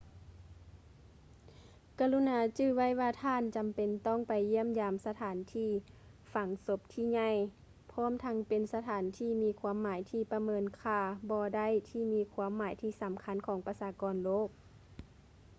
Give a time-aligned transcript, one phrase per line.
[1.99, 5.71] ກະລຸນາຈື່ໄວ້ວ່າທ່ານຈຳເປັນຕ້ອງໄປຢ້ຽມຢາມສະຖານທີ່
[6.33, 7.31] ຝັງສົບທີ່ໃຫຍ່
[7.91, 14.49] ພ້ອມທັງເປັນສະຖານທີ່ມີຄວາມໝາຍທີ່ປະເມີນຄ່າບໍ່ໄດ້ທີ່ມີຄວາມໝາຍທີ່ສຳຄັນຂອງປະຊາກອນໂລກ